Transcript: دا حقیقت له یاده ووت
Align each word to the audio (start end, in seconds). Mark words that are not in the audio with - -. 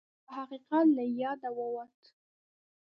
دا 0.25 0.29
حقیقت 0.37 0.85
له 0.95 1.03
یاده 1.21 1.49
ووت 1.57 1.99